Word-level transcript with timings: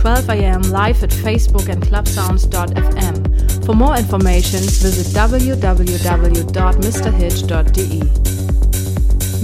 12 0.00 0.30
am 0.30 0.62
live 0.62 1.02
at 1.02 1.10
Facebook 1.10 1.68
and 1.68 1.82
clubsounds.fm. 1.82 3.66
For 3.66 3.74
more 3.74 3.98
information, 3.98 4.60
visit 4.60 5.14
www.mrhitch.de. 5.14 5.60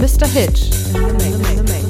Mr. 0.01 0.27
Hitch 0.27 0.63
in 0.95 1.57
the 1.57 1.63
mix. 1.63 1.86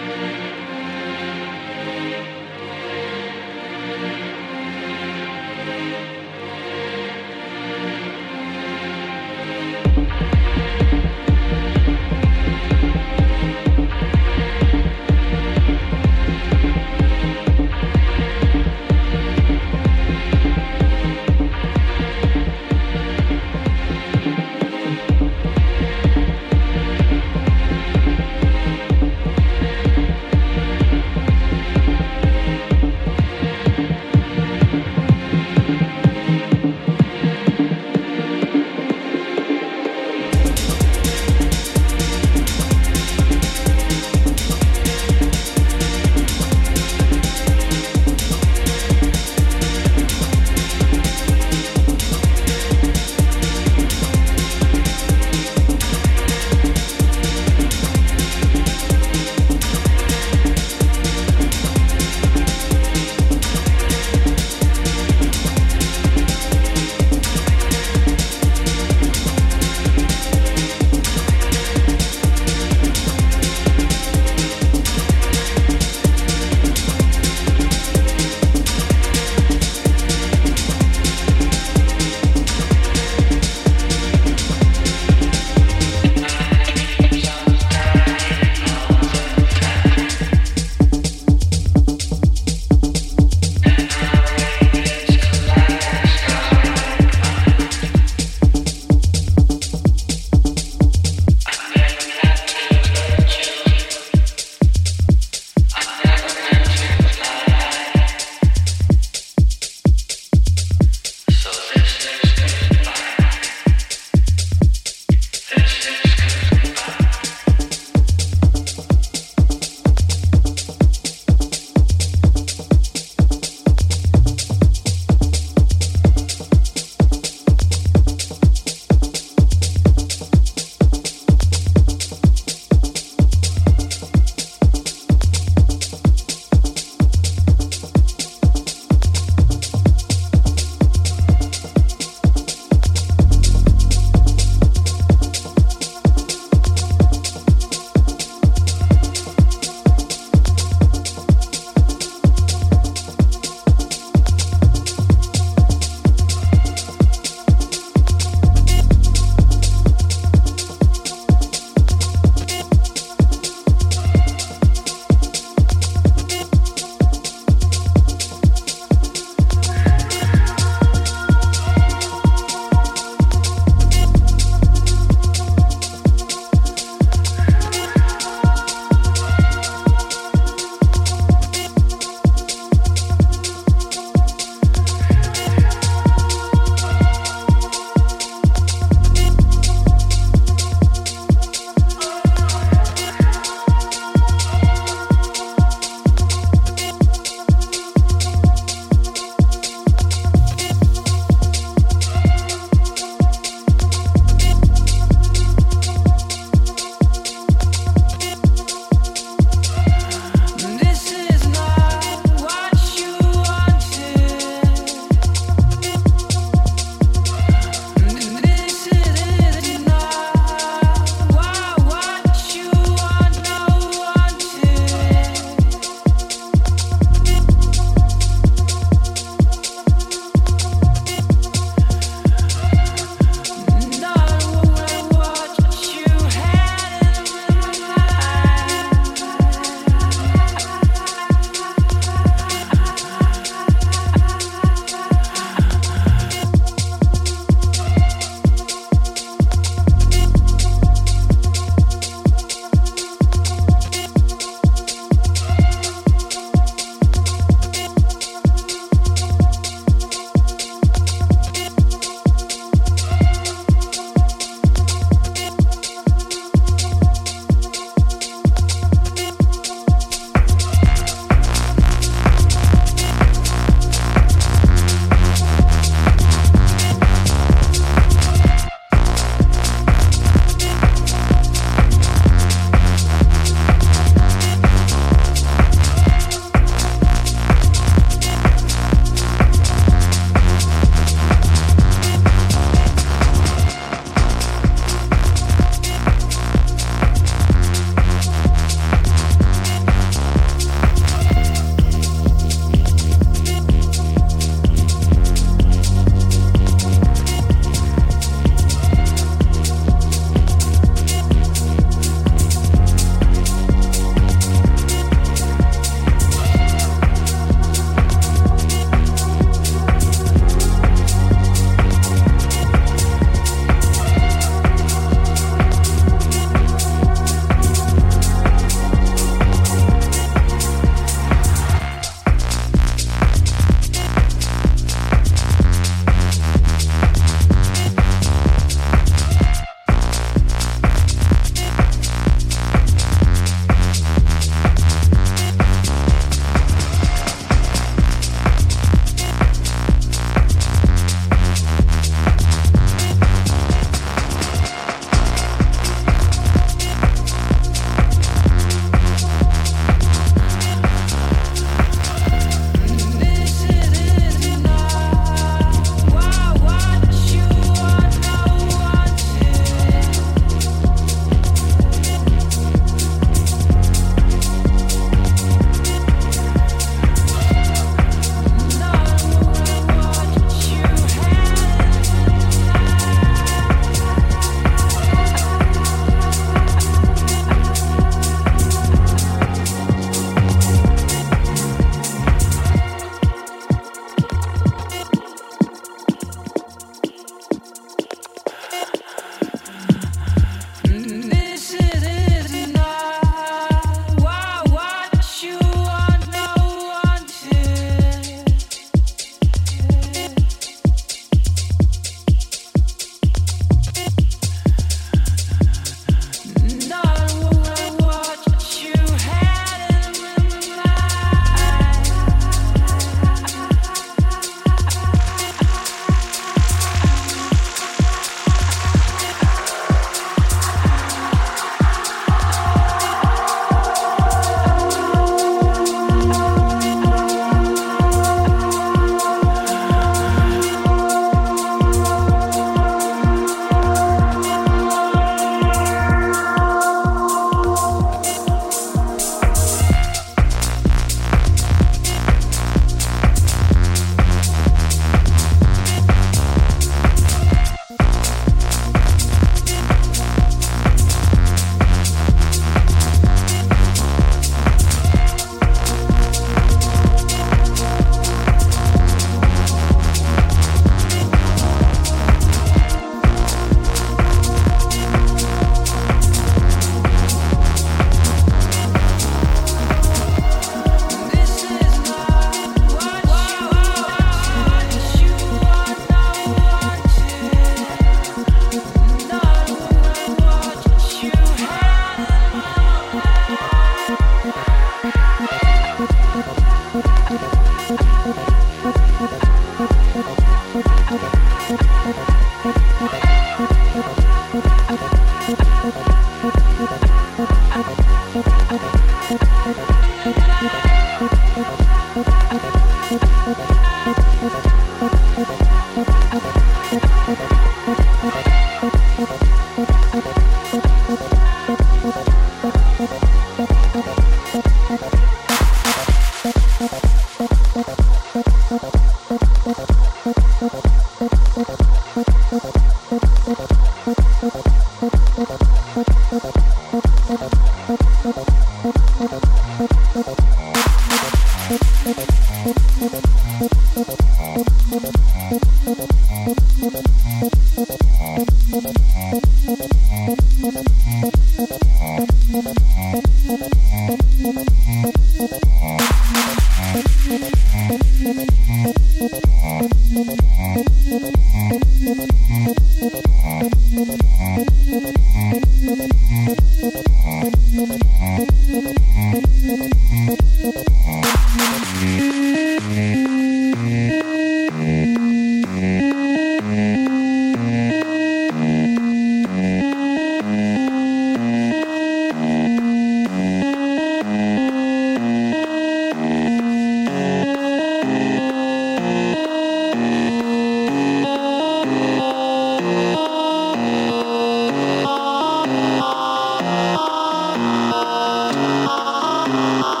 Beep. 599.51 600.00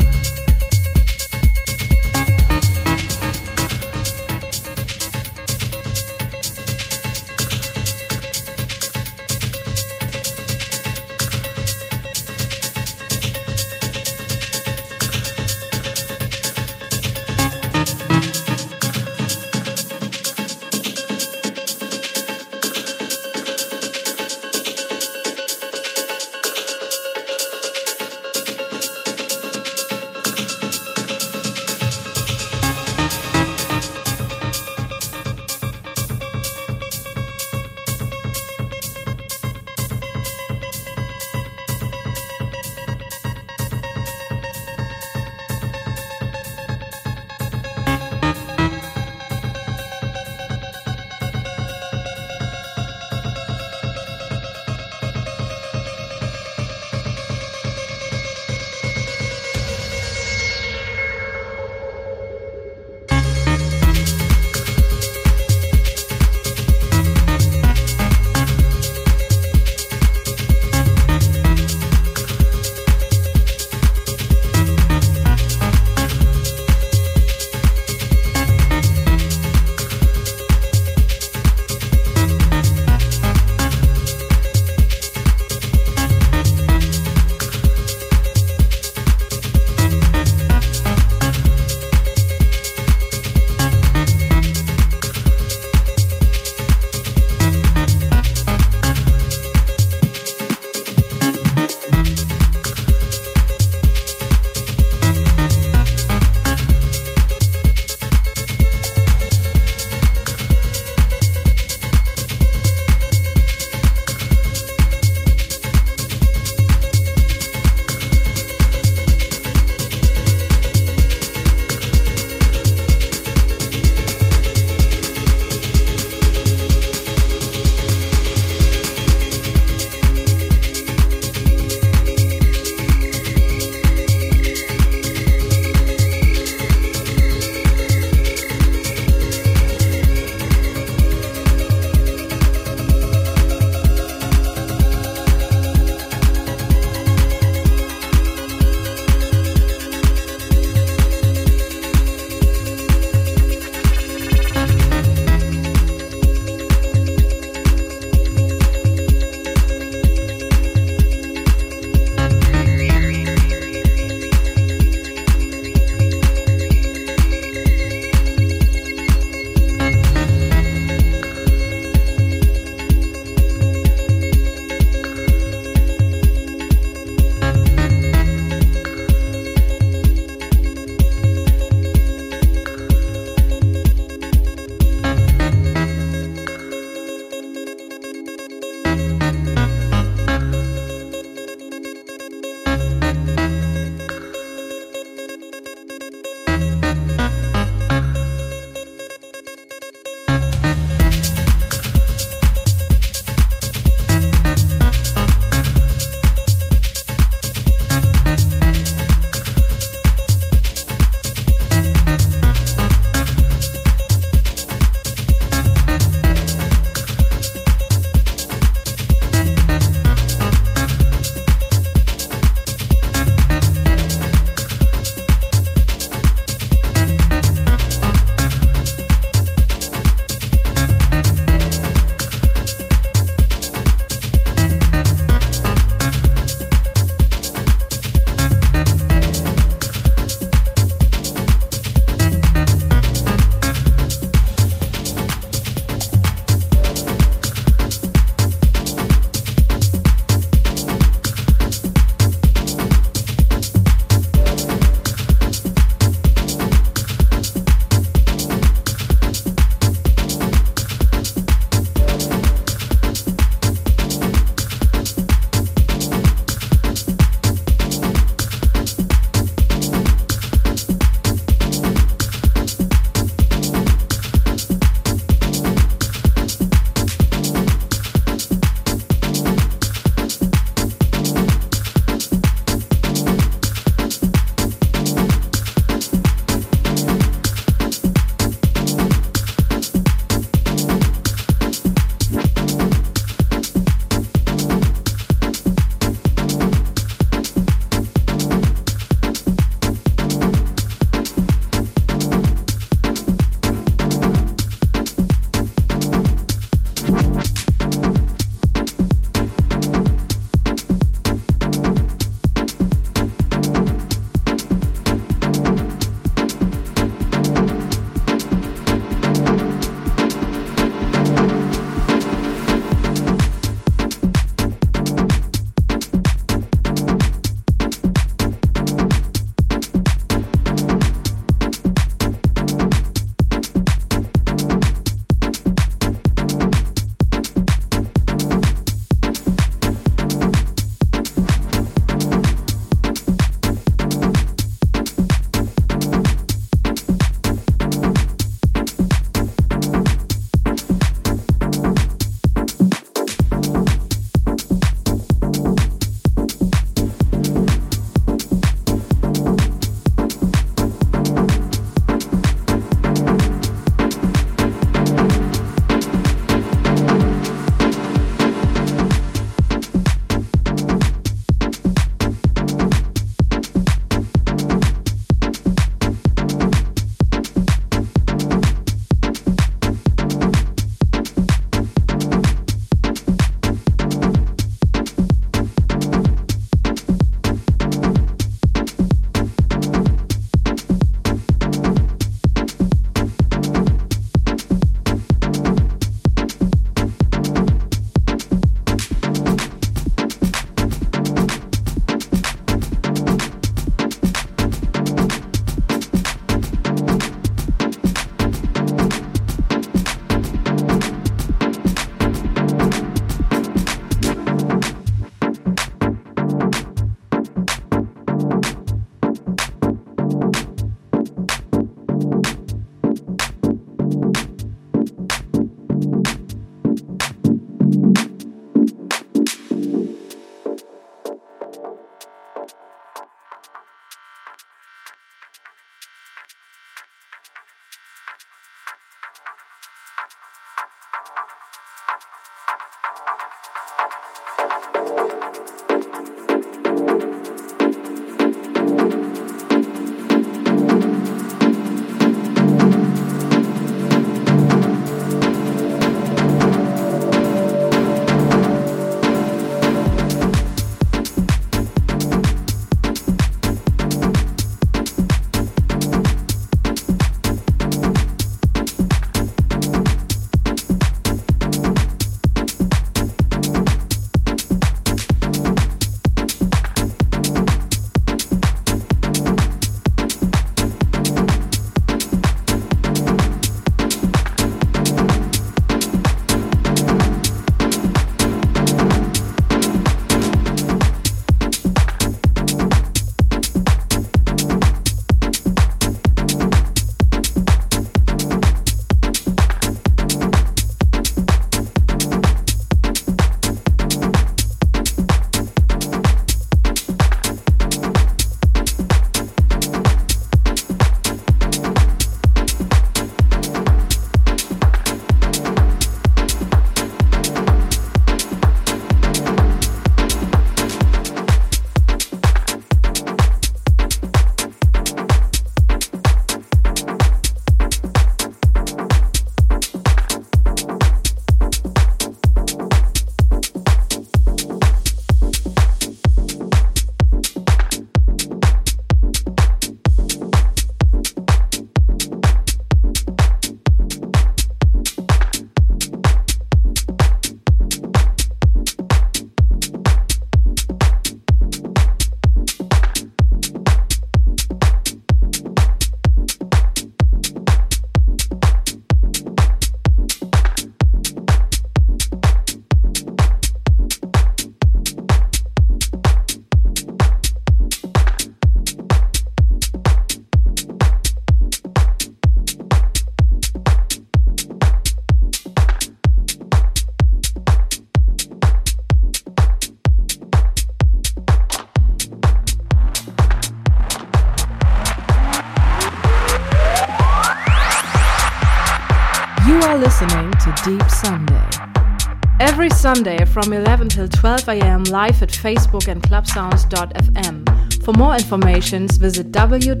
From 593.52 593.72
11 593.74 594.08
till 594.08 594.26
12 594.28 594.68
am 594.70 595.04
live 595.04 595.42
at 595.42 595.50
Facebook 595.50 596.08
and 596.08 596.22
clubsounds.fm. 596.22 598.02
For 598.02 598.14
more 598.14 598.34
information, 598.34 599.06
visit 599.08 599.52
www.mrhitch.de. 599.52 600.00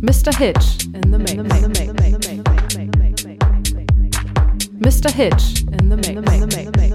Mr. 0.00 0.34
Hitch 0.34 0.84
in 0.94 1.10
the 1.10 1.18
mix. 1.18 1.34
Mr. 4.78 5.10
Hitch 5.10 5.62
in 5.62 5.88
the 5.88 5.96
mix. 5.96 6.93